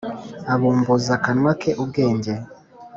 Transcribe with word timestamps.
abumbuza 0.53 1.09
akanwa 1.17 1.51
ke 1.61 1.71
ubwenge, 1.83 2.33